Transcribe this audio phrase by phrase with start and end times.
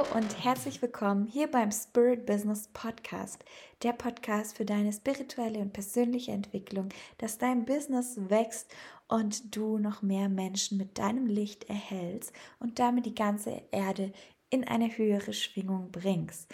[0.00, 3.44] Und herzlich willkommen hier beim Spirit Business Podcast,
[3.82, 6.88] der Podcast für deine spirituelle und persönliche Entwicklung,
[7.18, 8.74] dass dein Business wächst
[9.08, 14.10] und du noch mehr Menschen mit deinem Licht erhältst und damit die ganze Erde
[14.48, 16.50] in eine höhere Schwingung bringst.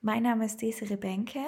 [0.00, 1.44] Mein Name ist Desiree Benke.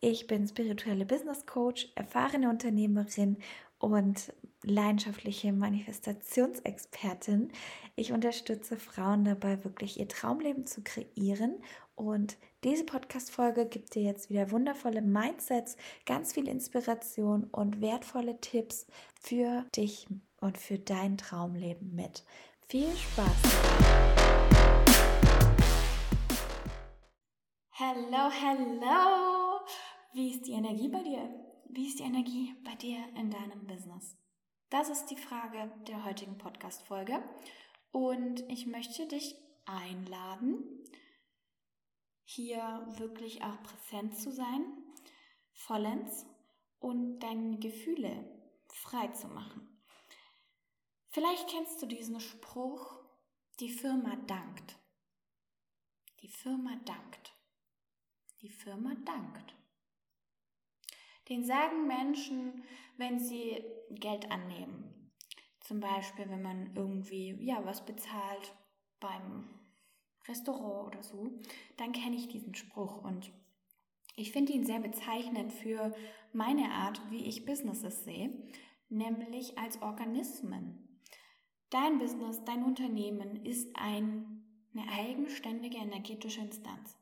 [0.00, 3.38] Ich bin spirituelle Business Coach, erfahrene Unternehmerin
[3.80, 4.32] und
[4.62, 7.50] leidenschaftliche Manifestationsexpertin.
[7.96, 11.56] Ich unterstütze Frauen dabei, wirklich ihr Traumleben zu kreieren.
[11.94, 15.76] Und diese Podcast-Folge gibt dir jetzt wieder wundervolle Mindsets,
[16.06, 18.86] ganz viel Inspiration und wertvolle Tipps
[19.20, 20.06] für dich
[20.40, 22.24] und für dein Traumleben mit.
[22.68, 23.28] Viel Spaß!
[27.72, 29.60] Hallo, hallo!
[30.14, 31.28] Wie ist die Energie bei dir?
[31.68, 34.16] Wie ist die Energie bei dir in deinem Business?
[34.72, 37.22] Das ist die Frage der heutigen Podcast-Folge.
[37.90, 40.64] Und ich möchte dich einladen,
[42.24, 44.64] hier wirklich auch präsent zu sein,
[45.52, 46.24] vollends
[46.78, 48.24] und deine Gefühle
[48.72, 49.78] frei zu machen.
[51.10, 52.98] Vielleicht kennst du diesen Spruch,
[53.60, 54.78] die Firma dankt.
[56.22, 57.34] Die Firma dankt.
[58.40, 59.54] Die Firma dankt.
[61.28, 62.64] Den sagen Menschen,
[62.96, 65.10] wenn sie Geld annehmen.
[65.60, 68.54] Zum Beispiel, wenn man irgendwie ja was bezahlt
[69.00, 69.48] beim
[70.28, 71.30] Restaurant oder so,
[71.76, 73.32] dann kenne ich diesen Spruch und
[74.16, 75.94] ich finde ihn sehr bezeichnend für
[76.32, 78.30] meine Art, wie ich Businesses sehe,
[78.88, 81.00] nämlich als Organismen.
[81.70, 84.44] Dein Business, dein Unternehmen ist ein,
[84.74, 86.98] eine eigenständige energetische Instanz.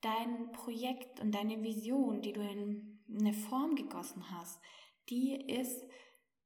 [0.00, 4.60] Dein Projekt und deine Vision, die du in eine Form gegossen hast,
[5.08, 5.82] die ist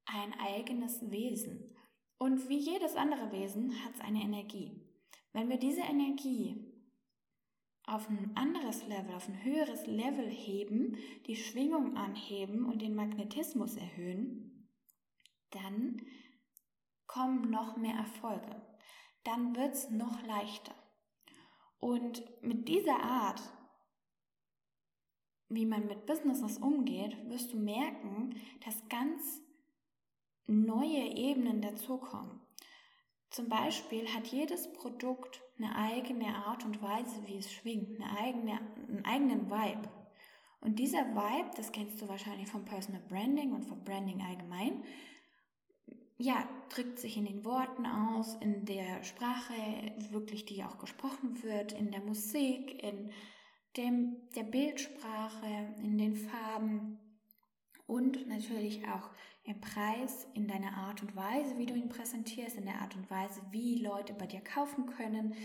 [0.05, 1.75] ein eigenes Wesen.
[2.17, 4.79] Und wie jedes andere Wesen hat es eine Energie.
[5.33, 6.71] Wenn wir diese Energie
[7.83, 13.75] auf ein anderes Level, auf ein höheres Level heben, die Schwingung anheben und den Magnetismus
[13.75, 14.69] erhöhen,
[15.49, 16.01] dann
[17.07, 18.61] kommen noch mehr Erfolge.
[19.23, 20.75] Dann wird es noch leichter.
[21.79, 23.41] Und mit dieser Art
[25.51, 28.35] wie man mit Businesses umgeht, wirst du merken,
[28.65, 29.41] dass ganz
[30.47, 32.41] neue Ebenen dazukommen.
[33.29, 38.59] Zum Beispiel hat jedes Produkt eine eigene Art und Weise, wie es schwingt, eine eigene,
[38.89, 39.89] einen eigenen Vibe.
[40.59, 44.83] Und dieser Vibe, das kennst du wahrscheinlich vom Personal Branding und vom Branding allgemein,
[46.17, 49.53] ja, drückt sich in den Worten aus, in der Sprache,
[50.11, 53.11] wirklich, die auch gesprochen wird, in der Musik, in
[53.77, 56.99] dem, der Bildsprache, in den Farben
[57.87, 59.09] und natürlich auch
[59.43, 63.09] im Preis, in deiner Art und Weise, wie du ihn präsentierst, in der Art und
[63.09, 65.35] Weise, wie Leute bei dir kaufen können.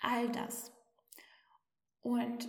[0.00, 0.72] All das.
[2.00, 2.48] Und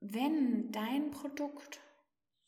[0.00, 1.80] wenn dein Produkt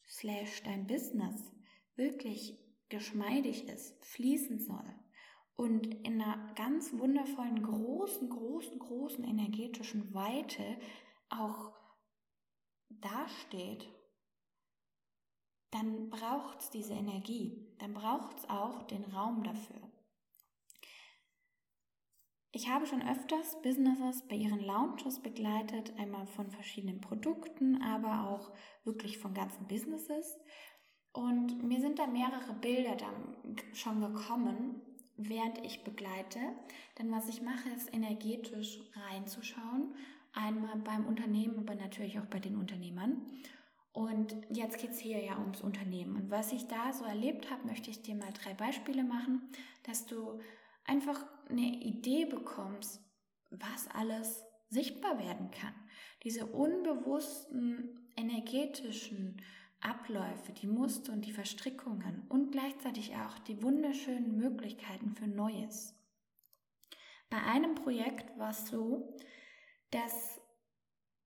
[0.08, 1.52] slash dein Business
[1.96, 4.94] wirklich geschmeidig ist, fließen soll
[5.54, 10.64] und in einer ganz wundervollen, großen, großen, großen energetischen Weite
[11.32, 11.72] auch
[12.88, 13.88] dasteht,
[15.70, 19.80] dann braucht es diese Energie, dann braucht es auch den Raum dafür.
[22.54, 28.52] Ich habe schon öfters Businesses bei ihren Launches begleitet, einmal von verschiedenen Produkten, aber auch
[28.84, 30.38] wirklich von ganzen Businesses.
[31.12, 34.82] Und mir sind da mehrere Bilder dann schon gekommen,
[35.16, 36.40] während ich begleite.
[36.98, 39.94] Denn was ich mache, ist energetisch reinzuschauen
[40.32, 43.26] Einmal beim Unternehmen, aber natürlich auch bei den Unternehmern.
[43.92, 46.16] Und jetzt geht es hier ja ums Unternehmen.
[46.16, 49.42] Und was ich da so erlebt habe, möchte ich dir mal drei Beispiele machen,
[49.82, 50.40] dass du
[50.84, 53.02] einfach eine Idee bekommst,
[53.50, 55.74] was alles sichtbar werden kann.
[56.22, 59.42] Diese unbewussten energetischen
[59.80, 65.94] Abläufe, die Muster und die Verstrickungen und gleichzeitig auch die wunderschönen Möglichkeiten für Neues.
[67.28, 69.16] Bei einem Projekt war es so,
[69.92, 70.40] dass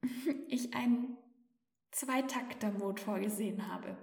[0.48, 1.16] ich einen
[1.92, 3.96] Zweitakter-Motor gesehen habe.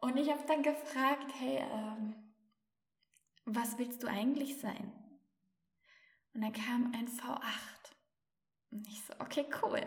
[0.00, 2.14] Und ich habe dann gefragt, hey, ähm,
[3.44, 4.92] was willst du eigentlich sein?
[6.34, 7.40] Und dann kam ein V8.
[8.70, 9.82] Und ich so, okay, cool.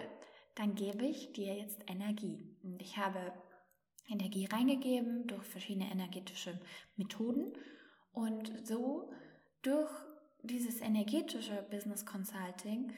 [0.56, 2.58] Dann gebe ich dir jetzt Energie.
[2.64, 3.34] Und ich habe
[4.08, 6.60] Energie reingegeben durch verschiedene energetische
[6.96, 7.54] Methoden.
[8.12, 9.12] Und so
[9.62, 9.90] durch
[10.44, 12.94] dieses energetische Business Consulting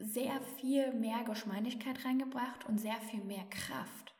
[0.00, 4.14] sehr viel mehr Geschmeidigkeit reingebracht und sehr viel mehr Kraft.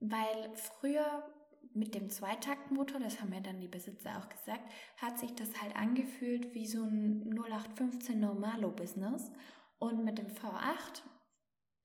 [0.00, 1.24] Weil früher
[1.74, 5.74] mit dem Zweitaktmotor, das haben ja dann die Besitzer auch gesagt, hat sich das halt
[5.76, 9.32] angefühlt wie so ein 0815 Normalo-Business.
[9.78, 11.02] Und mit dem V8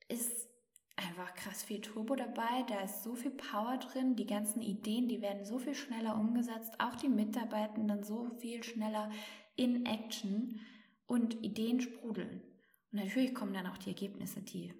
[0.07, 0.47] ist
[0.95, 2.63] einfach krass viel Turbo dabei.
[2.67, 4.15] Da ist so viel Power drin.
[4.15, 6.79] Die ganzen Ideen, die werden so viel schneller umgesetzt.
[6.79, 9.09] Auch die Mitarbeitenden so viel schneller
[9.55, 10.59] in Action
[11.07, 12.41] und Ideen sprudeln.
[12.91, 14.73] Und natürlich kommen dann auch die Ergebnisse, die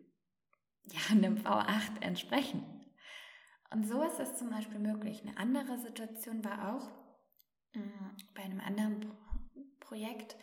[0.86, 2.64] ja dem V8 entsprechen.
[3.72, 5.22] Und so ist es zum Beispiel möglich.
[5.22, 6.88] Eine andere Situation war auch
[7.76, 9.16] mm, bei einem anderen Pro
[9.80, 10.36] Projekt.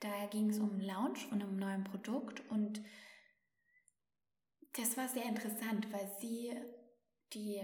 [0.00, 2.82] Da ging es um einen Launch von einem neuen Produkt und
[4.72, 6.52] das war sehr interessant, weil sie,
[7.32, 7.62] die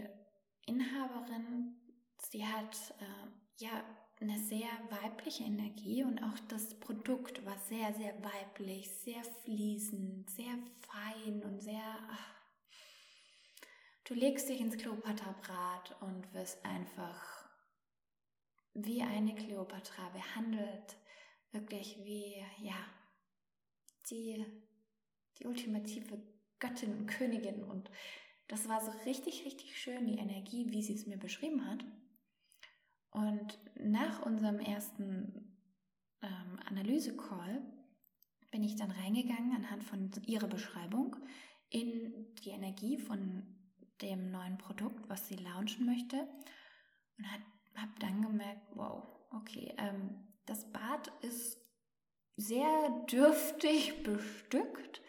[0.66, 1.76] Inhaberin,
[2.18, 3.84] sie hat äh, ja
[4.22, 10.58] eine sehr weibliche Energie und auch das Produkt war sehr, sehr weiblich, sehr fließend, sehr
[10.80, 11.82] fein und sehr.
[12.08, 12.34] Ach,
[14.04, 17.50] du legst dich ins Kleopatra-Brat und wirst einfach
[18.74, 20.96] wie eine Kleopatra behandelt,
[21.50, 22.78] wirklich wie, ja,
[24.08, 24.46] die,
[25.38, 26.22] die ultimative
[26.60, 27.90] Göttin und Königin und
[28.46, 31.84] das war so richtig, richtig schön, die Energie, wie sie es mir beschrieben hat.
[33.12, 35.56] Und nach unserem ersten
[36.22, 37.62] ähm, Analyse-Call
[38.50, 41.16] bin ich dann reingegangen anhand von ihrer Beschreibung
[41.68, 43.46] in die Energie von
[44.00, 46.28] dem neuen Produkt, was sie launchen möchte
[47.16, 47.26] und
[47.76, 51.58] habe dann gemerkt, wow, okay, ähm, das Bad ist
[52.36, 55.02] sehr dürftig bestückt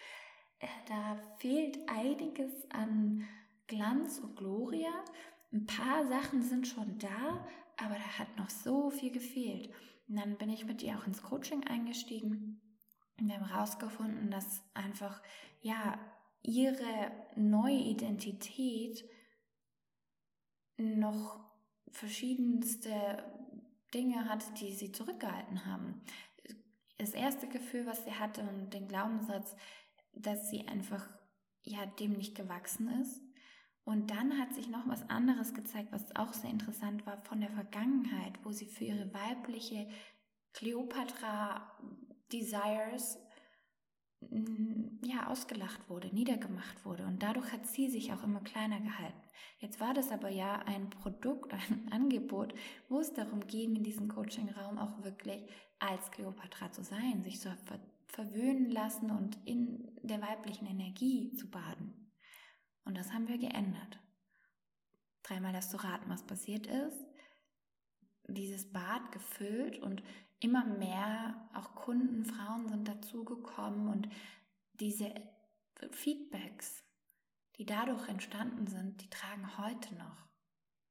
[0.63, 3.27] äh, da fehlt einiges an
[3.67, 4.93] Glanz und Gloria.
[5.51, 7.45] Ein paar Sachen sind schon da,
[7.77, 9.69] aber da hat noch so viel gefehlt.
[10.07, 12.61] Und dann bin ich mit ihr auch ins Coaching eingestiegen
[13.19, 15.21] und wir haben herausgefunden, dass einfach,
[15.61, 15.99] ja,
[16.41, 19.07] ihre neue Identität
[20.77, 21.39] noch
[21.89, 23.23] verschiedenste
[23.93, 26.01] Dinge hat, die sie zurückgehalten haben.
[26.97, 29.55] Das erste Gefühl, was sie hatte und den Glaubenssatz,
[30.13, 31.07] dass sie einfach
[31.63, 33.21] ja dem nicht gewachsen ist.
[33.85, 37.51] Und dann hat sich noch was anderes gezeigt, was auch sehr interessant war von der
[37.51, 39.87] Vergangenheit, wo sie für ihre weibliche
[40.53, 41.69] Cleopatra
[42.31, 43.17] Desires
[44.21, 49.21] mm, ja ausgelacht wurde, niedergemacht wurde und dadurch hat sie sich auch immer kleiner gehalten.
[49.59, 52.53] Jetzt war das aber ja ein Produkt, ein Angebot,
[52.87, 55.45] wo es darum ging, in diesem Coaching-Raum auch wirklich
[55.79, 57.53] als Cleopatra zu sein, sich zu
[58.07, 62.02] verwöhnen lassen und in der weiblichen Energie zu baden.
[62.85, 63.99] Und das haben wir geändert.
[65.23, 67.05] Dreimal das zu raten, was passiert ist.
[68.27, 70.03] Dieses Bad gefüllt und
[70.39, 74.09] immer mehr auch Kunden, Frauen sind dazugekommen und
[74.73, 75.13] diese
[75.91, 76.83] Feedbacks,
[77.57, 80.27] die dadurch entstanden sind, die tragen heute noch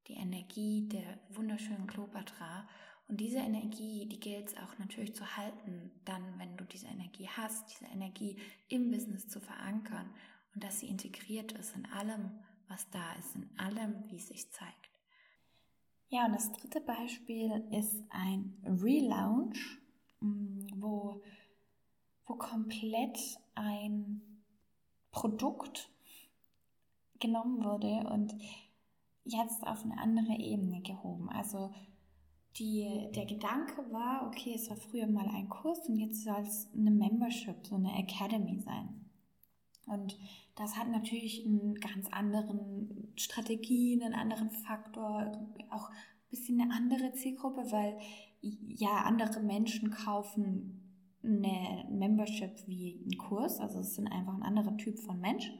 [0.07, 2.67] die Energie der wunderschönen Kleopatra
[3.07, 7.27] und diese Energie, die gilt es auch natürlich zu halten, dann, wenn du diese Energie
[7.27, 10.09] hast, diese Energie im Business zu verankern
[10.53, 12.31] und dass sie integriert ist in allem,
[12.67, 14.89] was da ist, in allem, wie es sich zeigt.
[16.09, 19.79] Ja, und das dritte Beispiel ist ein Relaunch,
[20.19, 21.23] mm, wo,
[22.25, 23.17] wo komplett
[23.55, 24.21] ein
[25.11, 25.89] Produkt
[27.19, 28.35] genommen wurde und
[29.23, 31.29] jetzt auf eine andere Ebene gehoben.
[31.29, 31.71] Also
[32.57, 36.69] die, der Gedanke war, okay, es war früher mal ein Kurs und jetzt soll es
[36.75, 39.09] eine Membership, so eine Academy sein.
[39.85, 40.17] Und
[40.55, 45.31] das hat natürlich einen ganz anderen Strategien, einen anderen Faktor,
[45.71, 47.97] auch ein bisschen eine andere Zielgruppe, weil
[48.41, 50.79] ja andere Menschen kaufen
[51.23, 55.51] eine Membership wie einen Kurs, also es sind einfach ein anderer Typ von Mensch.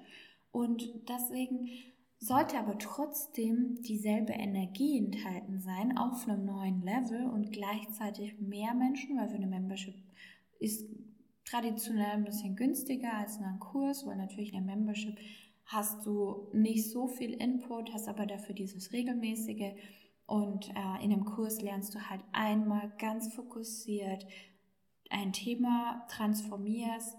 [0.51, 1.69] Und deswegen
[2.19, 9.17] sollte aber trotzdem dieselbe Energie enthalten sein auf einem neuen Level und gleichzeitig mehr Menschen,
[9.17, 9.95] weil für eine Membership
[10.59, 10.89] ist
[11.53, 15.17] traditionell ein bisschen günstiger als ein Kurs, weil natürlich in der Membership
[15.65, 19.73] hast du nicht so viel Input, hast aber dafür dieses regelmäßige
[20.25, 24.25] und äh, in einem Kurs lernst du halt einmal ganz fokussiert
[25.09, 27.17] ein Thema, transformierst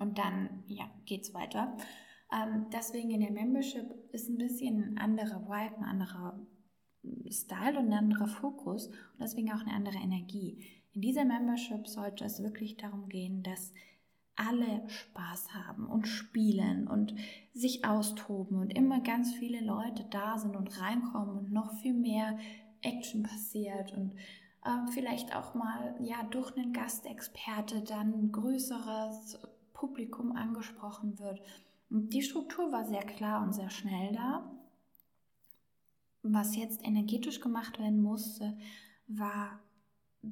[0.00, 1.76] und dann ja, geht's weiter.
[2.32, 6.40] Ähm, deswegen in der Membership ist ein bisschen ein anderer Vibe, ein anderer
[7.30, 10.64] Style und ein anderer Fokus und deswegen auch eine andere Energie.
[10.96, 13.72] In dieser Membership sollte es wirklich darum gehen, dass
[14.34, 17.14] alle Spaß haben und spielen und
[17.54, 22.36] sich austoben und immer ganz viele Leute da sind und reinkommen und noch viel mehr
[22.82, 24.14] Action passiert und
[24.64, 29.38] äh, vielleicht auch mal ja durch einen Gastexperte dann größeres
[29.72, 31.40] Publikum angesprochen wird
[31.88, 34.50] die Struktur war sehr klar und sehr schnell da.
[36.22, 38.58] Was jetzt energetisch gemacht werden musste,
[39.06, 39.60] war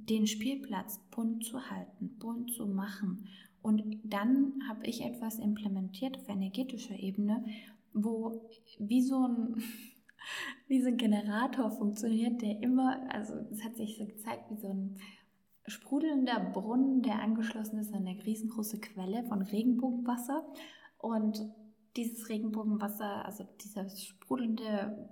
[0.09, 3.29] den Spielplatz bunt zu halten, bunt zu machen
[3.63, 7.45] Und dann habe ich etwas implementiert auf energetischer Ebene,
[7.93, 9.63] wo wie so ein,
[10.69, 14.69] wie so ein Generator funktioniert, der immer, also es hat sich so gezeigt, wie so
[14.69, 14.97] ein
[15.67, 20.45] sprudelnder Brunnen, der angeschlossen ist an eine riesengroße Quelle von Regenbogenwasser.
[20.99, 21.41] Und
[21.97, 25.09] dieses Regenbogenwasser, also dieser sprudelnde,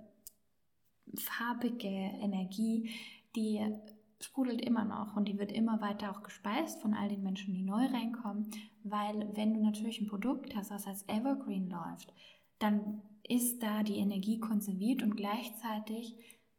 [1.15, 2.89] farbige Energie,
[3.35, 3.61] die
[4.23, 7.63] sprudelt immer noch und die wird immer weiter auch gespeist von all den Menschen, die
[7.63, 8.49] neu reinkommen,
[8.83, 12.13] weil wenn du natürlich ein Produkt hast, das als Evergreen läuft,
[12.59, 16.15] dann ist da die Energie konserviert und gleichzeitig,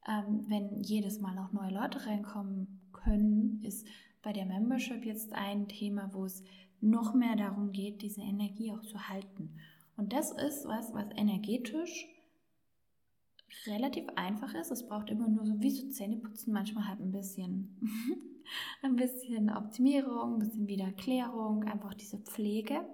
[0.06, 3.86] ähm, wenn jedes Mal auch neue Leute reinkommen können, ist
[4.22, 6.42] bei der Membership jetzt ein Thema, wo es
[6.80, 9.56] noch mehr darum geht, diese Energie auch zu halten.
[9.96, 12.06] Und das ist was, was energetisch
[13.66, 14.70] relativ einfach ist.
[14.70, 17.78] Es braucht immer nur so wie so Zähneputzen, manchmal halt ein bisschen,
[18.82, 22.84] ein bisschen Optimierung, ein bisschen Wiedererklärung, einfach diese Pflege,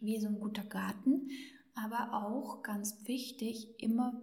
[0.00, 1.28] wie so ein guter Garten.
[1.74, 4.22] Aber auch ganz wichtig, immer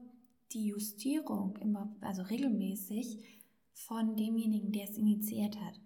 [0.51, 3.19] die Justierung, immer, also regelmäßig
[3.74, 5.79] von demjenigen, der es initiiert hat.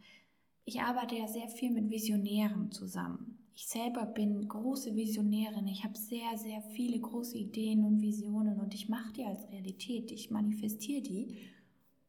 [0.65, 3.32] Ich arbeite ja sehr viel mit Visionären zusammen.
[3.55, 5.67] Ich selber bin große Visionärin.
[5.67, 10.11] Ich habe sehr, sehr viele große Ideen und Visionen und ich mache die als Realität.
[10.11, 11.37] Ich manifestiere die.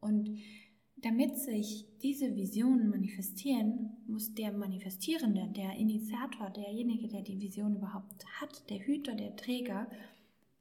[0.01, 0.39] Und
[0.97, 8.25] damit sich diese Visionen manifestieren, muss der Manifestierende, der Initiator, derjenige, der die Vision überhaupt
[8.41, 9.91] hat, der Hüter, der Träger,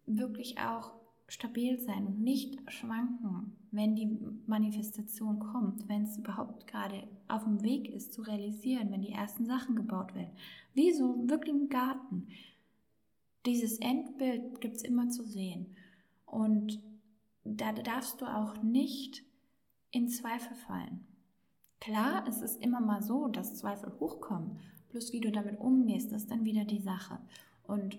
[0.05, 0.91] wirklich auch
[1.27, 7.63] stabil sein und nicht schwanken, wenn die Manifestation kommt, wenn es überhaupt gerade auf dem
[7.63, 10.35] Weg ist zu realisieren, wenn die ersten Sachen gebaut werden.
[10.73, 12.27] Wie so wirklich ein Garten.
[13.45, 15.75] Dieses Endbild gibt es immer zu sehen.
[16.25, 16.81] Und
[17.43, 19.23] da darfst du auch nicht
[19.91, 21.05] in Zweifel fallen.
[21.79, 24.59] Klar, es ist immer mal so, dass Zweifel hochkommen.
[24.89, 27.19] Plus wie du damit umgehst, ist dann wieder die Sache.
[27.65, 27.97] Und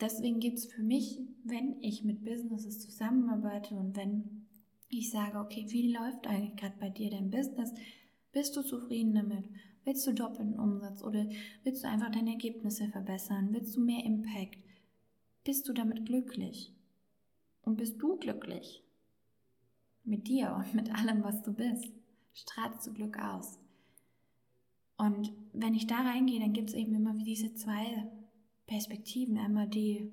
[0.00, 4.46] deswegen gibt es für mich, wenn ich mit Businesses zusammenarbeite und wenn
[4.88, 7.72] ich sage, okay, wie läuft eigentlich gerade bei dir dein Business?
[8.32, 9.48] Bist du zufrieden damit?
[9.84, 11.26] Willst du doppelten Umsatz oder
[11.62, 13.48] willst du einfach deine Ergebnisse verbessern?
[13.52, 14.58] Willst du mehr Impact?
[15.44, 16.74] Bist du damit glücklich?
[17.62, 18.82] Und bist du glücklich?
[20.04, 21.90] Mit dir und mit allem, was du bist.
[22.32, 23.58] Strahlst du Glück aus?
[24.96, 28.06] Und wenn ich da reingehe, dann gibt es eben immer wie diese zwei
[28.70, 29.36] Perspektiven.
[29.36, 30.12] Einmal die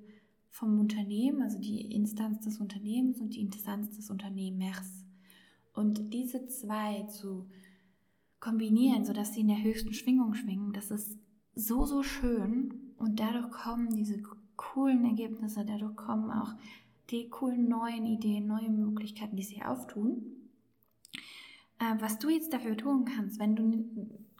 [0.50, 5.04] vom Unternehmen, also die Instanz des Unternehmens und die Instanz des Unternehmers.
[5.72, 7.48] Und diese zwei zu
[8.40, 11.16] kombinieren, sodass sie in der höchsten Schwingung schwingen, das ist
[11.54, 12.94] so, so schön.
[12.96, 14.20] Und dadurch kommen diese
[14.56, 16.52] coolen Ergebnisse, dadurch kommen auch
[17.10, 20.22] die coolen neuen Ideen, neue Möglichkeiten, die sich auftun.
[21.78, 23.88] Äh, was du jetzt dafür tun kannst, wenn du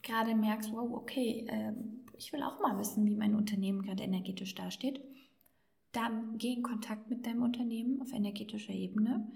[0.02, 1.72] gerade merkst, wow, okay, äh,
[2.18, 5.00] ich will auch mal wissen, wie mein Unternehmen gerade energetisch dasteht,
[5.92, 9.26] dann geh in Kontakt mit deinem Unternehmen auf energetischer Ebene,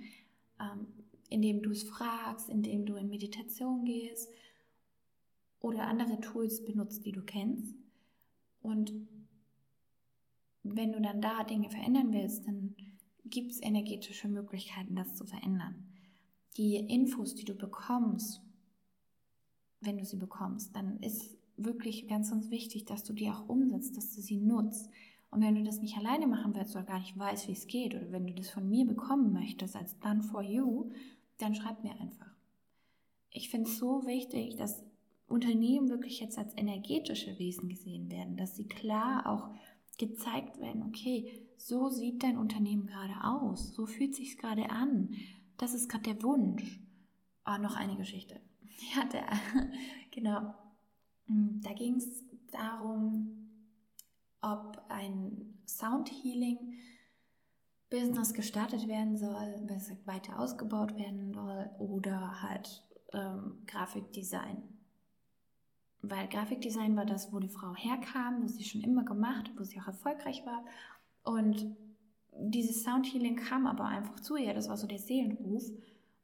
[0.60, 0.86] ähm,
[1.30, 4.28] indem du es fragst, indem du in Meditation gehst
[5.60, 7.74] oder andere Tools benutzt, die du kennst.
[8.60, 8.92] Und
[10.62, 12.74] wenn du dann da Dinge verändern willst, dann
[13.24, 15.86] gibt es energetische Möglichkeiten, das zu verändern.
[16.56, 18.42] Die Infos, die du bekommst,
[19.80, 23.96] wenn du sie bekommst, dann ist wirklich ganz, ganz wichtig, dass du die auch umsetzt,
[23.96, 24.90] dass du sie nutzt.
[25.30, 27.94] Und wenn du das nicht alleine machen willst oder gar nicht weißt, wie es geht,
[27.94, 30.90] oder wenn du das von mir bekommen möchtest als Done for You,
[31.38, 32.30] dann schreib mir einfach.
[33.30, 34.84] Ich finde es so wichtig, dass
[35.26, 39.48] Unternehmen wirklich jetzt als energetische Wesen gesehen werden, dass sie klar auch
[39.98, 45.14] gezeigt werden, okay, so sieht dein Unternehmen gerade aus, so fühlt sich gerade an,
[45.58, 46.80] das ist gerade der Wunsch.
[47.46, 48.40] Oh, noch eine Geschichte.
[48.96, 49.26] Ja, der,
[50.10, 50.54] genau,
[51.62, 53.48] da ging es darum,
[54.40, 56.58] ob ein Sound Healing
[57.90, 64.62] Business gestartet werden soll, besser weiter ausgebaut werden soll oder halt ähm, Grafikdesign.
[66.00, 69.78] Weil Grafikdesign war das, wo die Frau herkam, wo sie schon immer gemacht, wo sie
[69.80, 70.64] auch erfolgreich war.
[71.22, 71.76] Und
[72.32, 75.70] dieses Sound Healing kam aber einfach zu ihr, das war so der Seelenruf.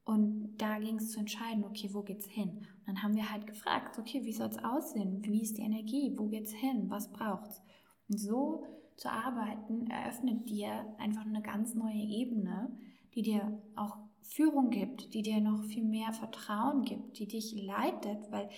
[0.09, 2.49] Und da ging es zu entscheiden, okay, wo geht's hin?
[2.49, 5.23] Und dann haben wir halt gefragt, okay, wie soll es aussehen?
[5.23, 6.15] Wie ist die Energie?
[6.17, 6.89] Wo geht's hin?
[6.89, 7.61] Was braucht's?
[8.09, 8.65] Und so
[8.97, 12.75] zu arbeiten eröffnet dir einfach eine ganz neue Ebene,
[13.15, 18.33] die dir auch Führung gibt, die dir noch viel mehr Vertrauen gibt, die dich leitet,
[18.33, 18.49] weil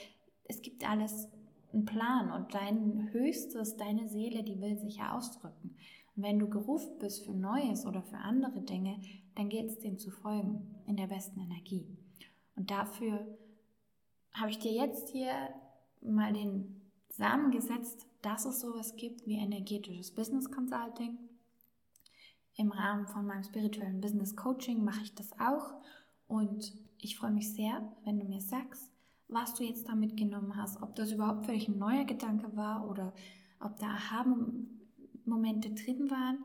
[0.45, 1.33] es gibt alles
[1.73, 5.75] einen Plan und dein Höchstes, deine Seele, die will sich ja ausdrücken.
[6.23, 9.01] Wenn du gerufen bist für Neues oder für andere Dinge,
[9.35, 11.87] dann geht es dem zu folgen in der besten Energie.
[12.57, 13.27] Und dafür
[14.33, 15.33] habe ich dir jetzt hier
[16.01, 21.19] mal den zusammengesetzt, dass es sowas gibt wie energetisches Business Consulting.
[22.57, 25.75] Im Rahmen von meinem spirituellen Business Coaching mache ich das auch
[26.27, 28.91] und ich freue mich sehr, wenn du mir sagst,
[29.29, 32.89] was du jetzt da mitgenommen hast, ob das überhaupt für dich ein neuer Gedanke war
[32.89, 33.15] oder
[33.61, 34.11] ob da
[35.27, 36.45] Aha-Momente drin waren.